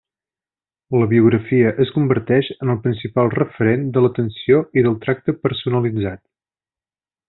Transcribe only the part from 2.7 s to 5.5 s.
el principal referent de l'atenció i del tracte